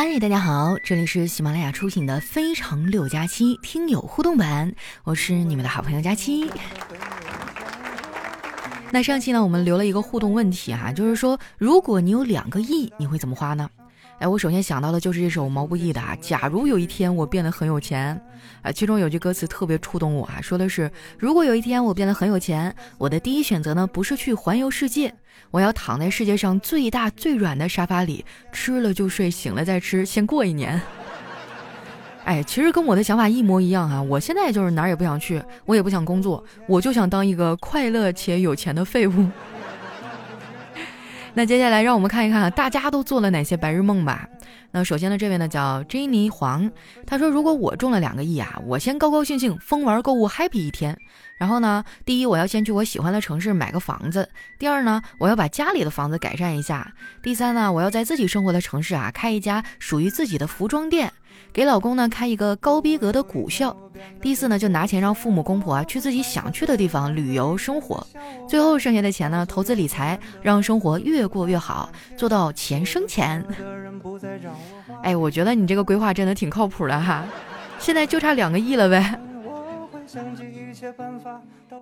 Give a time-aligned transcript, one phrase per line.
[0.00, 6.48] 嗨，大家好，这里是喜马拉雅出品的《非常六加七》听友互动版，我是你们的好朋友佳期。
[8.92, 13.68] 那上期呢，我们留了一个互动问题哈，就是说，如果你有两个亿，你会怎么花呢？
[14.18, 18.20] 哎，我首先想到的就是这首毛不易的啊，假如有一天我变得很有钱，
[18.62, 25.14] 啊，其中有句歌词特别触动我啊，说的是如果有一天我变得很有钱，我的第一选择呢不是去环游世界，
[25.52, 30.80] 我要躺在世界上最大最软的沙发里，吃了就睡，醒了再吃，先过一年。
[32.24, 39.28] 哎，其实跟我的想法一模一样啊，我现在就是哪儿也不想去，我也不想工作，我就想当一个快乐且有钱的废物。
[41.38, 44.28] 那接下来让我们看一看大家都做了哪些白日梦吧。
[44.72, 46.68] 那首先呢，这位呢叫 Jenny 黄，
[47.06, 50.98] 他说如果我中了两个亿啊，我先高高兴兴疯玩购物 happy 一天。
[51.36, 61.12] 然后呢，第一我要先去我喜欢的城市买个房子，第二呢我要把家里的房子改善一下，第三呢我要在自己生活的城市啊开一家属于自己的服装店。
[61.52, 63.76] 给老公呢开一个高逼格的股校，
[64.20, 68.06] 第四呢就拿钱让父母公婆啊去自己想去的地方旅游生活，
[68.48, 73.44] 最后剩下的钱呢投资理财，让生活越过越好，做到钱生钱。
[75.02, 77.24] 哎，我觉得你这个规划真的挺靠谱的哈，
[77.78, 79.18] 现在就差两个亿了呗。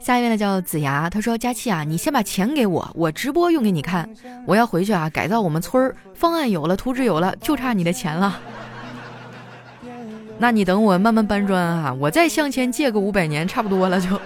[0.00, 4.08] 下一位呢叫子牙，他说佳琪啊，你先把钱给我，我直播用给你看，
[4.46, 8.40] 我要回去啊改造我们村儿，方案有了，图纸有了，就差你的钱了。
[10.38, 14.20] 那你等我慢慢搬砖哈，我再向前借个五百年，差不多了就。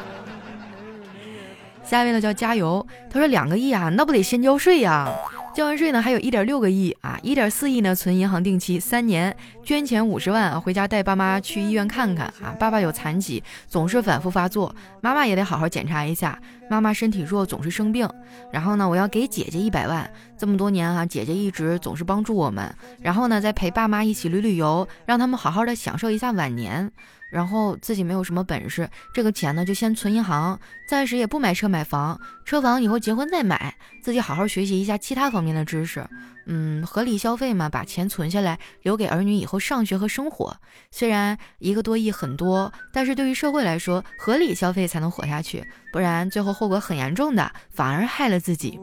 [1.84, 5.08] 下一位呢叫加油，他说两个亿啊，那不得先交税呀？
[5.52, 12.54] 交完税呢，还有一点六个亿啊，一点四亿呢存银行定期，三年捐钱五十万啊，回家带爸妈去医院看看啊。
[12.58, 16.40] 爸爸有残疾，总是反复发作，妈妈也得好好检查一下。
[16.70, 18.08] 妈妈身体弱，总是生病。
[18.52, 22.72] 然后呢，我要给姐姐一百万，这么多年啊，姐姐一直总是帮助我们。
[23.00, 26.90] 然后呢，再陪爸妈一起旅旅游，让他们好好的享受一下晚年。
[27.30, 36.04] 然后自己没有什么本事，这个钱呢就先存银行，暂时也不买车买房，车房以后结婚再买，自己好好学习一下其他方面的知识，
[36.46, 40.56] 嗯，合理消费嘛，把钱存下来，留给儿女以后上学和生活。
[40.90, 48.78] 虽然一个多亿很多，但是对于社会来说，合理消费才能活下去，不然最后后果很严重的，反而害了自己。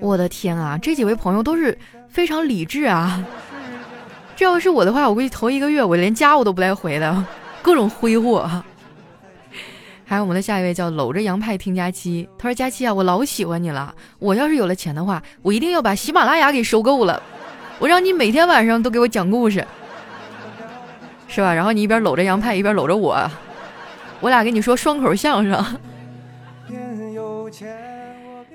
[0.00, 1.76] 我的天啊，这几位朋友都是
[2.08, 3.24] 非常理智啊。
[4.40, 7.24] 这要是我的话，我估计头一个月我连家我都不带回的，
[7.60, 8.50] 各种挥霍。
[10.06, 13.94] 还有我们的下一位叫搂着羊派听佳期，他说：“佳期啊，我老喜欢你了。
[14.18, 17.22] 我要是有了钱的话，我一定要把喜马拉雅给收购了，
[17.78, 19.62] 我让你每天晚上都给我讲故事，
[21.28, 21.52] 是吧？
[21.52, 23.30] 然后你一边搂着羊派，一边搂着我，
[24.20, 25.62] 我俩给你说双口相声。”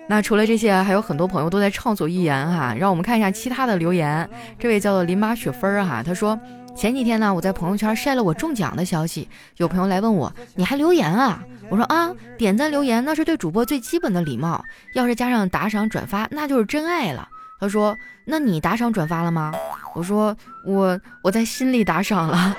[0.07, 2.75] 那除了这些，还有很多朋友都在畅所欲言哈。
[2.77, 4.29] 让我们看一下其他的留言。
[4.59, 6.39] 这位叫做林马雪芬儿哈，他说
[6.75, 9.27] 前几天呢，我在朋友圈晒了我中奖的消息，
[9.57, 11.41] 有朋友来问我，你还留言啊？
[11.69, 17.27] 我说啊，点赞留言那是对主播最基本的礼貌，要是加上打赏转发，那就是真爱了。
[17.59, 19.51] 他说，那你打赏转发了吗？
[19.95, 20.35] 我说
[20.66, 22.55] 我我在心里打赏了。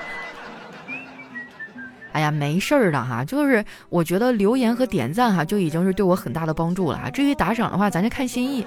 [2.17, 7.11] 哎呀，没事儿的哈，就是我觉得留言和点赞哈就已经是对我很大的帮助了。
[7.11, 8.65] 至于打赏的话，咱就看心意，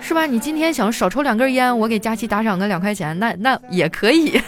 [0.00, 0.26] 是吧？
[0.26, 4.40] 你今天想少抽两根烟，我给佳琪打赏个两块钱，那那也可以。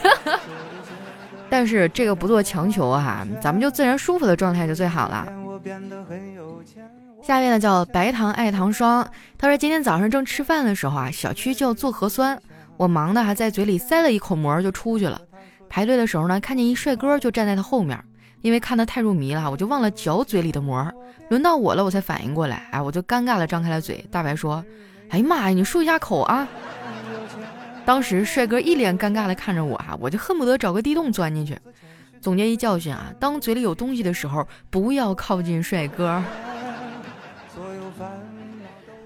[1.48, 5.24] 但是这个不做强求哈，咱们就自然舒服的状态就最好了。
[7.22, 9.06] 下面呢叫白糖爱糖霜，
[9.38, 12.36] 他说今天早上正吃饭的时候啊，小区就要做核酸，
[12.76, 15.20] 我忙的还在嘴里塞了一口膜就出去了。
[15.68, 17.98] 排队的时候呢，看见一帅哥就站在他后面。
[18.40, 20.88] 因为看得太入迷了，我就忘了嚼嘴里的膜。
[21.28, 24.04] 轮到我了，我才反应过来，哎，我就尴尬的张开了嘴。
[24.12, 24.64] 大白说
[25.10, 26.46] ：“哎呀妈呀，你漱一下口啊！”
[27.84, 31.58] 当时帅哥一脸尴尬的看着我，啊，我就恨不得找个地洞钻进去。
[32.20, 36.22] 总结一教训啊，当嘴里有东西的时候，不要靠近帅哥。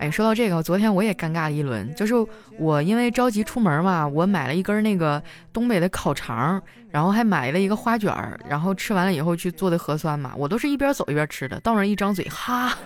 [0.03, 2.13] 哎，说到这个，昨天我也尴尬了一轮，就是
[2.59, 5.23] 我因为着急出门嘛，我买了一根那个
[5.53, 6.61] 东北的烤肠，
[6.91, 12.77] 然后还买了一个花卷儿，然后吃完了以后去做的核酸嘛，我都是一边走一边吃的，到那一张嘴，哈，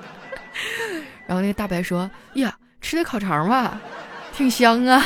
[1.26, 3.80] 然后那个大白说：“呀，吃的烤肠吧，
[4.34, 5.02] 挺香啊。”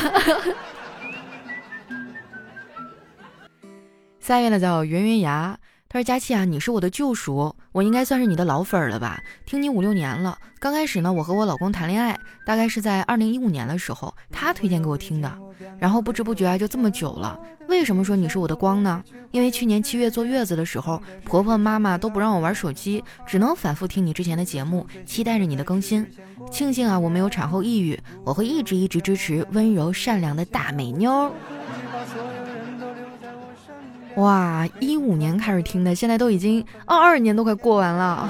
[4.19, 5.57] 下一位呢叫圆圆牙，
[5.97, 9.19] 他说：“佳琪啊，你是我的救赎。”我应该算是你的老粉儿了吧？
[9.47, 10.37] 听你五六年了。
[10.59, 15.39] 刚开始呢，我和我老公谈恋爱，大概是在二零一五年的时候，他推荐给我听的。
[15.79, 17.41] 然后不知不觉啊就这么久了。
[17.67, 19.03] 为什么说你是我的光呢？
[19.31, 26.07] 因为去年七月坐月子的时候，婆婆妈妈都不让我玩手机，只能反复听你之前的节目，期待着你的更新。
[26.51, 31.33] 庆幸啊，我没有产后抑郁，我会一直一直支持温柔善良的大美妞。
[34.17, 38.29] 哇，一五年开始听的，现在都已经二二年都快过完了。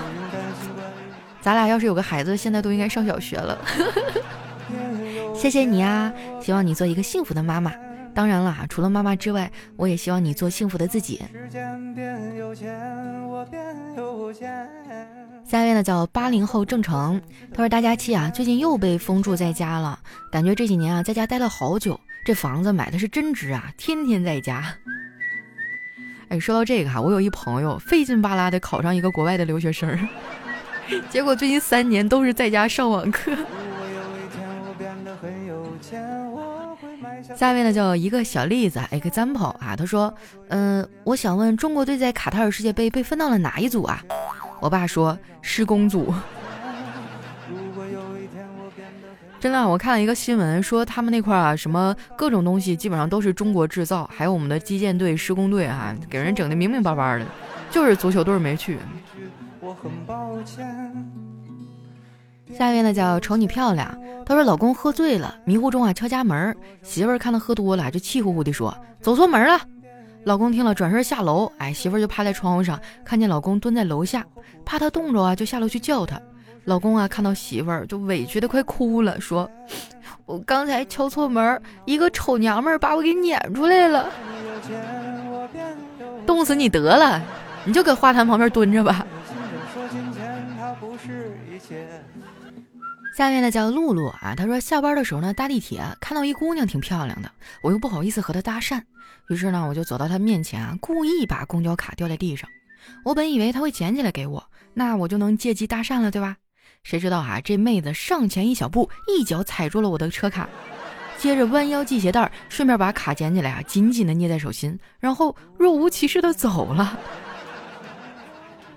[1.40, 3.56] 咱俩要是有个孩子，现在都应该上小学了。
[5.32, 7.72] 谢谢你啊，希望你做一个幸福的妈妈。
[8.12, 11.22] 当然了，除了妈妈之外，我也希望你做幸福的自己。
[15.44, 17.20] 下一位呢叫八零后郑成，
[17.52, 19.96] 他说大家期啊，最近又被封住在家了，
[20.32, 24.64] 感觉这几年啊在家待了好久，这房子买的是真值啊，天天在家。
[26.28, 29.96] 哎，说到这个哈，我有一朋友费劲巴拉的考上一个国外的留学生，
[31.08, 33.32] 结果最近三年都是在家上网课。
[37.34, 40.12] 下面呢叫一个小例子，example 啊，他说，
[40.48, 44.02] 嗯，我想问中国队在卡塔尔世界杯被分到了哪一组啊？
[44.60, 46.12] 我爸说施工组。
[49.46, 57.24] 真的，我看了一个新闻，说他们那块啊，什么各种东西基本上都是中国制造，还有我们的基建队、施工队啊，给人整的明明白白的，
[57.70, 58.76] 就是足球队没去。
[62.58, 63.96] 下面呢叫瞅你漂亮，
[64.26, 69.60] 他说老公喝醉了，迷糊中啊敲家门，媳妇儿看他喝多了，就气呼呼地说走错门了。
[70.24, 74.26] 老公听了转身下楼，哎，媳妇儿就趴在窗户上，看见老公蹲在楼下，
[74.64, 76.20] 怕他冻着啊，就下楼去叫他。
[76.66, 79.48] 老公啊，看到媳妇儿就委屈的快哭了，说
[80.26, 84.10] ：“我刚才敲错门，一个丑娘们儿把我给撵出来了，
[86.26, 87.22] 冻死你得了，
[87.64, 89.06] 你就搁花坛旁边蹲着吧。”
[93.16, 97.30] 下面呢叫露露啊，她说下班的时候呢搭地铁，看到一姑娘挺漂亮的，
[97.62, 98.82] 我又不好意思和她搭讪，
[99.28, 102.50] 于是呢我就走到她面前啊，故意把公交卡掉在地上，
[103.04, 106.36] 我本以为她会捡起来给我，那我就能借机搭讪了，对吧？
[106.86, 107.40] 谁知道啊？
[107.40, 110.48] 这妹子上前一小步，一脚踩住了我的车卡，
[111.18, 116.96] 接着弯腰系鞋带，顺便把卡捡起来啊，紧紧的捏在手心，然后若无其事的走了。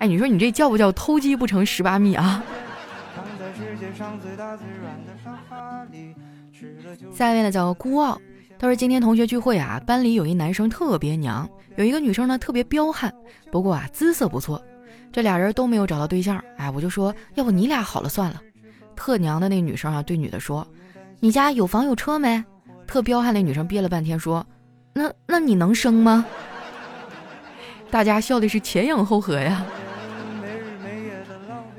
[0.00, 2.42] 哎，你说你这叫不叫偷鸡不成蚀把米啊？
[7.12, 8.20] 下一位呢叫孤傲，
[8.58, 13.14] 他说今天同学聚会啊，班里有一男生特别娘，有一个女生呢特别彪悍，
[13.52, 14.60] 不过啊姿色不错。
[15.12, 18.40] 这俩人都没有找到对象，哎，我就说，要不你俩好了算了。
[18.94, 20.66] 特娘的那女生啊，对女的说
[21.18, 22.44] ：“你家有房有车没？”
[22.86, 24.46] 特彪悍那女生憋了半天说
[24.92, 26.24] ：“那那你能生吗？”
[27.90, 29.64] 大家笑的是前仰后合呀。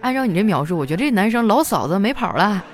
[0.01, 2.65] 按照你这描述，我觉得这男生老嫂子没跑了。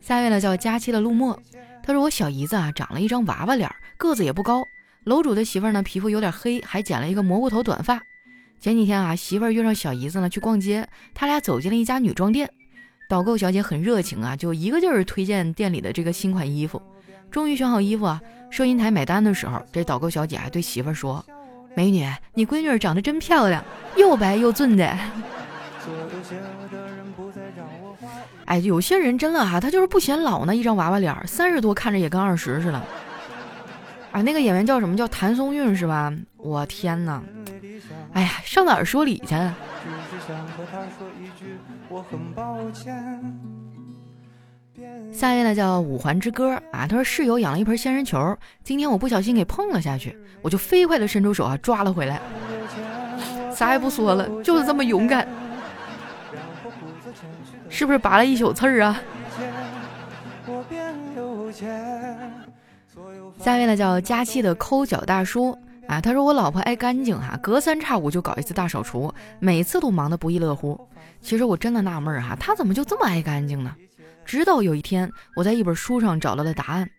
[0.00, 1.38] 下一位呢叫佳期的陆墨，
[1.82, 4.62] 他说我小姨子啊长了一张娃娃脸，个子也不高。
[5.06, 8.02] 楼主的媳妇儿呢，皮肤有点黑，还剪了一个蘑菇头短发。
[8.58, 12.50] 前几天啊，媳妇儿约上小姨子呢去逛街，他俩走进了一家女装店。
[13.08, 16.82] 导购小姐很热情啊，就一个劲儿推荐店里的这个新款衣服。
[17.30, 18.20] 终于选好衣服啊，
[18.50, 21.24] 收银台买单的时候，这导购小姐还对媳妇儿说
[21.76, 22.04] ：“美女，
[22.34, 23.62] 你闺女长得真漂亮，
[23.96, 24.84] 又白又俊的。”
[28.46, 32.82] 哎，有些人真的哈，他就是不显老呢，一张娃娃脸，三十多看着也跟二十似的。
[34.16, 34.96] 啊，那个演员叫什么？
[34.96, 36.10] 叫谭松韵是吧？
[36.38, 37.22] 我天哪！
[38.14, 39.36] 哎呀，上哪儿说理去？
[45.12, 52.18] 下一位呢叫五环之歌啊，他说室友养了一盆仙人球，今天我不小心给碰了下去，我就飞快的伸出手啊抓了回来，
[53.54, 55.28] 啥也不说了，就是这么勇敢，
[57.68, 58.98] 是不是拔了一宿刺儿啊？
[63.46, 70.76] 下面呢叫佳期的抠脚大叔啊，他说我老婆爱干净哈，隔三差五就搞一次大扫除，每次都忙得不亦乐乎。
[71.20, 73.72] 其实我真的纳闷哈，他怎么就这么爱干净呢？
[74.24, 76.90] 直到有一天，我在一本书上找到了答案。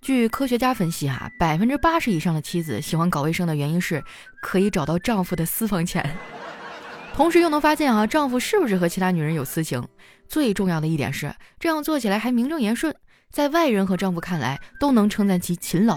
[0.00, 4.02] 据科学家分析哈，百分之八十以上的妻子喜欢搞卫生的原因是
[4.40, 6.16] 可以找到丈夫的私房钱，
[7.12, 9.86] 同时又能发现啊丈夫是不是和其他女人有私情。
[10.26, 12.96] 最重要的一点是，这样做起来还名正言顺。
[13.30, 15.96] 在外人和丈夫看来，都能称赞其勤劳。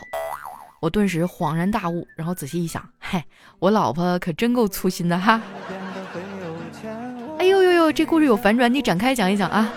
[0.80, 3.25] 我顿时恍然大悟，然后仔细一想，嗨，
[3.58, 5.42] 我老婆可真够粗心的哈。
[7.40, 9.68] 哎呦呦呦，这故事有反转，你展开讲一讲啊。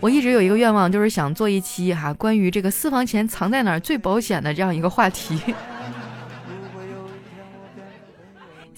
[0.00, 5.40] 我一直有一个愿望，就是想做一期哈关于这个私房钱藏在哪儿最保险的这样一个话题。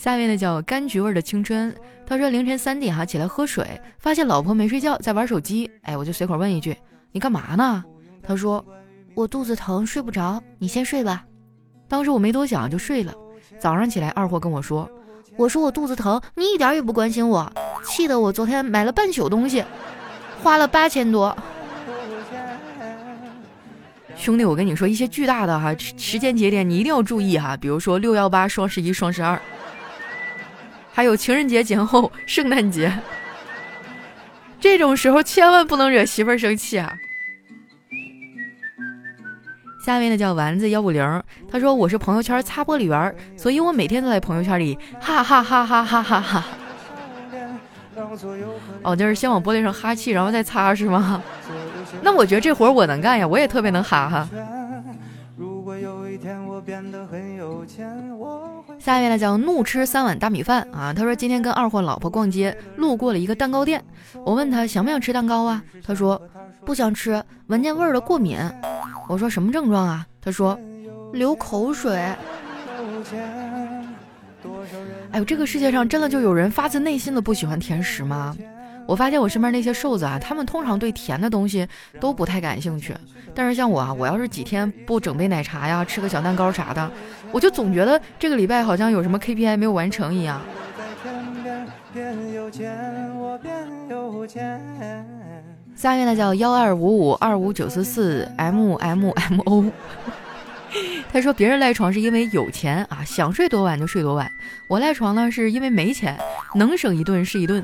[0.04, 1.74] 下面呢叫柑橘味的青春。
[2.04, 5.70] 他说凌晨三点哈起来喝水，发现老婆没睡觉在玩手机。
[5.80, 6.76] 哎，我就随口问一句
[7.10, 7.82] ：“你干嘛呢？”
[8.22, 8.62] 他说
[9.16, 11.24] ：“我肚子疼，睡不着，你先睡吧。”
[11.88, 13.14] 当时我没多想就睡了。
[13.58, 14.86] 早上起来，二货跟我说
[15.38, 17.50] ：“我说我肚子疼，你一点也不关心我，
[17.86, 19.64] 气得我昨天买了半宿东西，
[20.42, 21.34] 花了八千多。
[24.16, 27.56] ”兄弟，我跟你说，一些巨大的哈时间节点，你一定要注意哈。
[27.56, 29.40] 比如说六幺八、双十一、双十二，
[30.94, 32.92] 还有情人节前后、 圣诞节，
[34.60, 36.96] 这种时候千万不能惹媳妇儿生气啊。
[39.84, 46.44] 下面呢叫丸子幺五零，他说我是朋友圈擦玻璃员，所以我每天都在朋友圈里哈哈哈哈哈哈哈。
[48.82, 51.20] 哦，就是先往玻璃上哈气，然后再擦是吗？
[52.02, 54.28] 那我觉得这活我能干呀，我也特别能哈哈。
[58.84, 63.82] 下面呢叫怒吃三碗大米饭啊，他说今天跟二货老婆逛街，路过了一个蛋糕店，
[64.26, 65.64] 我问他想不想吃蛋糕啊？
[65.82, 66.20] 他说
[66.66, 68.38] 不想吃，闻见味儿了过敏。
[69.08, 70.06] 我说什么症状啊？
[70.20, 70.60] 他说
[71.14, 71.96] 流口水。
[75.12, 78.36] 哎呦，这个世界上真的就有人发自内心的不喜欢甜食吗？
[78.86, 81.66] 我发现我身边那些瘦子啊，他们通常对甜的东西
[82.00, 82.94] 都不太感兴趣。
[83.34, 86.90] 但是像我啊，我要是几天不整杯奶茶呀，吃个小蛋糕啥的，
[87.32, 90.40] 我就总觉得这个礼拜好像有什么 KPI 没有完成一样。
[95.74, 99.64] 下面呢叫幺二五五二五九四四 M M M O。
[101.12, 104.30] 他说别人赖床是因为有钱啊，想睡多晚就睡多晚。
[104.66, 106.18] 我赖床呢是因为没钱，
[106.54, 107.62] 能省一顿是一顿。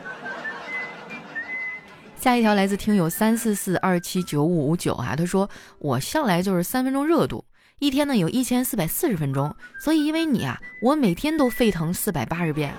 [2.20, 5.48] 下一条来自听友三四四二七九五五九啊，他说
[5.78, 7.46] 我向来就是三分钟热度，
[7.78, 12.74] 一天呢有一千四百四十分钟，所以因为你啊，我每天都沸腾四百八十遍。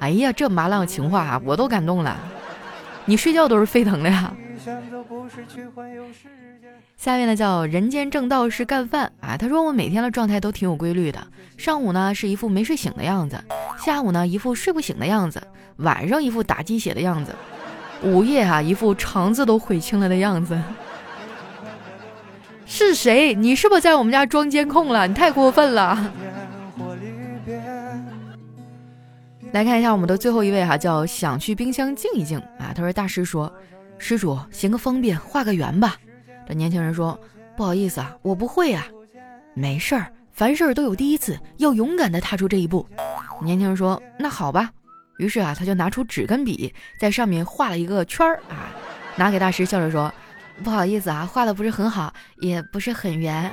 [0.00, 2.18] 哎呀，这麻辣情话啊，我都感动了。
[3.04, 4.34] 你睡觉都是沸腾的呀。
[6.96, 11.24] 下面呢叫人间正道是干饭啊，他说我每天的状态都挺有规律的，
[11.56, 13.40] 上午呢是一副没睡醒的样子，
[13.78, 15.40] 下午呢一副睡不醒的样子。
[15.76, 17.34] 晚上一副打鸡血的样子，
[18.02, 20.60] 午夜啊一副肠子都悔青了的样子。
[22.66, 23.34] 是谁？
[23.34, 25.06] 你是不是在我们家装监控了？
[25.06, 26.12] 你太过分了！
[29.52, 32.72] 来看一下我们的最后一位哈，叫想去冰箱静一静啊。
[32.74, 33.52] 他说大师说，
[33.98, 35.94] 施主行个方便，画个圆吧。
[36.48, 37.18] 这年轻人说
[37.56, 38.86] 不好意思啊，我不会呀。
[39.52, 42.84] 没事儿，凡事都有第一次，要勇敢的踏出这一步。
[43.42, 44.72] 年轻人说那好吧。
[45.18, 48.70] 于是啊，他就拿出纸跟笔，在上面画了一个圈儿啊，
[49.16, 50.12] 拿给大师，笑着说
[50.64, 53.50] ：“不好意思啊，画的不是很好，也不是很圆。”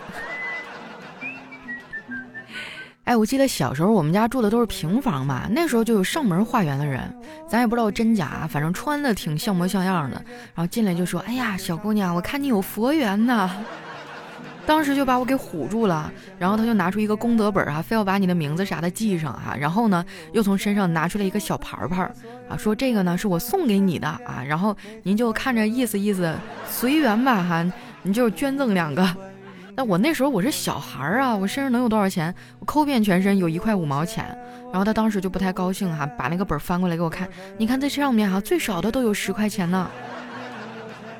[3.03, 7.13] 哎，我记得小时候我们家住的都是平房嘛，那时候就有上门画圆的人，
[7.47, 10.15] 咱也不知道真假，反正穿的挺像模像样的，
[10.55, 13.49] 然后进来就说：“哎呀，小姑娘，我看你有佛缘呐。”
[14.63, 22.03] 当时就把我给唬住了，然后他就拿出一个功德本啊，非要把你的名字啥的记上啊，然后呢，又从身上拿出来一个小牌牌
[22.47, 26.33] 啊，说这个呢是我送给你的啊，然后您就看着意思意思，
[26.67, 27.65] 随缘吧哈，
[28.03, 29.03] 你就捐赠两个。
[29.75, 32.33] 那我那时候我是小孩啊，我身上能有多少钱？
[32.59, 34.25] 我抠遍全身有一块五毛钱，
[34.71, 37.27] 然后他当时就不太高兴哈，把那个本翻过来给我看，
[37.57, 39.89] 你看这上面哈最少的都有十块钱呢。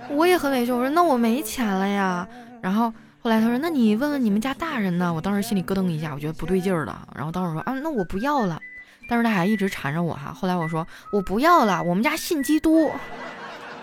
[0.10, 2.28] 我也很委屈，我说那我没钱了呀，
[2.62, 2.94] 然后。
[3.24, 7.08] 后来他说：“那你问问你们家大人呢？”我当时心里咯噔一下，我觉得不对劲儿了。
[7.16, 8.60] 然后当时说：“啊，那我不要了。”
[9.08, 10.34] 但是他还一直缠着我哈。
[10.34, 12.92] 后来我说：“我不要了，我们家信基督。”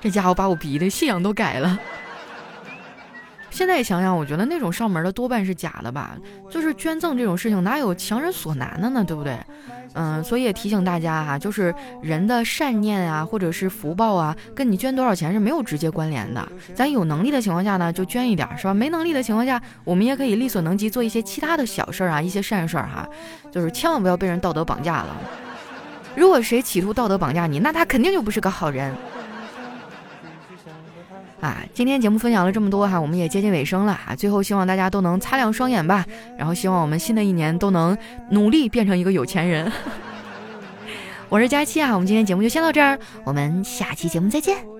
[0.00, 1.78] 这家伙把我逼的信仰都改了。
[3.50, 6.16] 现在想想，我觉得那种上门的多半是假的吧？
[6.50, 9.04] 就是捐赠这种事情，哪有强人所难的呢？
[9.04, 9.38] 对不对？
[9.94, 16.46] 嗯，所以也提醒大家哈，就是人的善念啊，或者是福报啊，跟你捐多少钱是没有直接关联的。
[16.74, 18.74] 咱有能力的情况下呢，就捐一点，是吧？
[18.74, 23.08] 没能力的情况下，我们也可以力所能及做一些其他的小事儿啊，一些善事儿哈。
[23.50, 25.16] 就是千万不要被人道德绑架了。
[26.14, 28.94] 如果谁企图道德绑架你，那他肯定就不是个好人。
[31.40, 34.16] 啊，今天节目分享了这么多哈，我们也接近尾声了啊。
[34.16, 36.04] 最后希望大家都能擦亮双眼吧，
[36.36, 37.96] 然后希望我们新的一年都能
[38.30, 39.70] 努力变成一个有钱人。
[41.28, 44.77] 我是佳期啊，我们今天节目就先到这儿，我们下期节目再见。